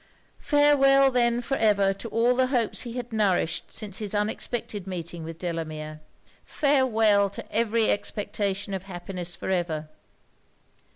[0.39, 5.23] Farewel then for ever to all the hopes he had nourished since his unexpected meeting
[5.23, 5.99] with Delamere!
[6.43, 9.89] Farewel to every expectation of happiness for ever!